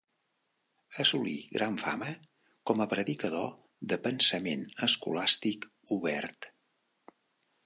Assolí 1.03 1.33
gran 1.57 1.77
fama 1.81 2.09
com 2.71 2.83
a 2.85 2.89
predicador 2.95 3.47
de 3.93 4.01
pensament 4.09 4.67
escolàstic 4.91 5.73
obert. 5.99 6.55